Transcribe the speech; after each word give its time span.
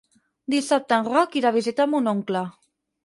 Dissabte 0.53 0.97
en 0.97 1.05
Roc 1.15 1.37
irà 1.41 1.51
a 1.53 1.57
visitar 1.59 1.89
mon 1.93 2.13
oncle. 2.17 2.43